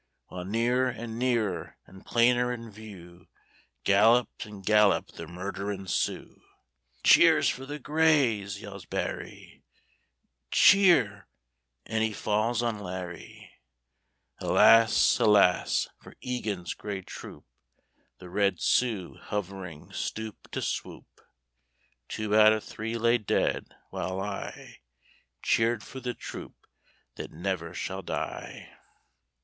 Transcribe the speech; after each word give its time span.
While 0.29 0.45
nearer 0.45 0.89
an' 0.89 1.19
nearer 1.19 1.77
an' 1.85 2.01
plainer 2.01 2.51
in 2.51 2.71
view, 2.71 3.27
Galloped 3.83 4.47
an' 4.47 4.61
galloped 4.61 5.13
the 5.13 5.27
murderin' 5.27 5.85
Sioux. 5.85 6.41
"Cheers 7.03 7.49
for 7.49 7.67
the 7.67 7.77
Greys!" 7.77 8.59
yells 8.59 8.87
Barry; 8.87 9.63
"Cheer" 10.49 11.27
an' 11.85 12.01
he 12.01 12.13
falls 12.13 12.63
on 12.63 12.79
Larry. 12.79 13.51
Alas! 14.39 15.19
alas! 15.19 15.87
for 15.99 16.15
Egan's 16.21 16.73
Grey 16.73 17.03
Troop! 17.03 17.45
The 18.17 18.27
Red 18.31 18.59
Sioux, 18.59 19.19
hovering 19.21 19.91
stoop 19.93 20.49
to 20.49 20.63
swoop; 20.63 21.21
Two 22.09 22.35
out 22.35 22.53
of 22.53 22.63
three 22.63 22.97
lay 22.97 23.19
dead, 23.19 23.67
while 23.91 24.19
I 24.19 24.79
Cheered 25.43 25.83
for 25.83 25.99
the 25.99 26.15
troop 26.15 26.55
that 27.17 27.29
never 27.31 27.75
shall 27.75 28.01
die. 28.01 28.73